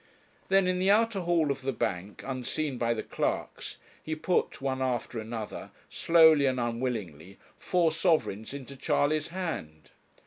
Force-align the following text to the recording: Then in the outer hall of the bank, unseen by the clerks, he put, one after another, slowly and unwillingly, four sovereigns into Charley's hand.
Then 0.47 0.67
in 0.67 0.79
the 0.79 0.89
outer 0.89 1.19
hall 1.19 1.51
of 1.51 1.61
the 1.61 1.71
bank, 1.71 2.23
unseen 2.25 2.79
by 2.79 2.95
the 2.95 3.03
clerks, 3.03 3.77
he 4.01 4.15
put, 4.15 4.59
one 4.59 4.81
after 4.81 5.19
another, 5.19 5.69
slowly 5.89 6.47
and 6.47 6.59
unwillingly, 6.59 7.37
four 7.59 7.91
sovereigns 7.91 8.51
into 8.51 8.75
Charley's 8.75 9.27
hand. 9.27 9.91